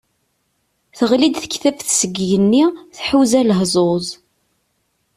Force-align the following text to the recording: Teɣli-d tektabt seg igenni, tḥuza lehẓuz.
Teɣli-d 0.97 1.35
tektabt 1.41 1.87
seg 1.99 2.15
igenni, 2.25 2.65
tḥuza 2.95 3.41
lehẓuz. 3.49 4.07